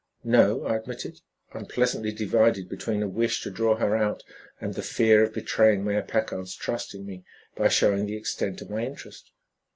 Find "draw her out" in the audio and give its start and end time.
3.51-4.23